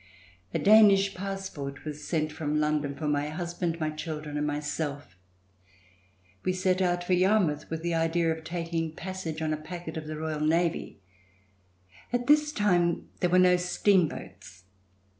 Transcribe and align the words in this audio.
A 0.51 0.57
Danish 0.57 1.13
passport 1.13 1.85
was 1.85 2.03
sent 2.07 2.31
from 2.31 2.59
London 2.59 2.95
for 2.95 3.07
my 3.07 3.29
husband, 3.29 3.79
my 3.79 3.91
children 3.91 4.35
and 4.35 4.47
myself. 4.47 5.15
We 6.43 6.53
set 6.53 6.81
out 6.81 7.03
for 7.03 7.13
Yarmouth 7.13 7.69
with 7.69 7.83
the 7.83 7.93
idea 7.93 8.31
of 8.31 8.43
taking 8.43 8.95
passage 8.95 9.43
on 9.43 9.53
a 9.53 9.57
C303] 9.57 9.59
RECOLLECTIONS 9.59 9.59
OF 9.59 9.59
THE 9.61 9.61
REVOLUTION 9.61 9.67
packet 9.67 9.97
of 9.97 10.07
the 10.07 10.17
Royal 10.17 10.71
Marine. 10.73 10.95
At 12.11 12.25
this 12.25 12.51
time 12.51 13.09
there 13.19 13.29
were 13.29 13.37
no 13.37 13.57
steamboats. 13.57 14.63